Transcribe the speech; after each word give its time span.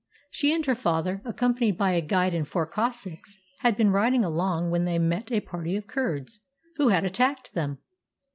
She 0.31 0.51
and 0.51 0.65
her 0.65 0.73
father, 0.73 1.21
accompanied 1.25 1.77
by 1.77 1.91
a 1.91 2.01
guide 2.01 2.33
and 2.33 2.47
four 2.47 2.65
Cossacks, 2.65 3.37
had 3.59 3.77
been 3.77 3.91
riding 3.91 4.25
along 4.25 4.71
when 4.71 4.85
they 4.85 4.97
met 4.97 5.31
a 5.31 5.41
party 5.41 5.75
of 5.75 5.85
Kurds, 5.85 6.39
who 6.77 6.87
had 6.89 7.05
attacked 7.05 7.53
them. 7.53 7.77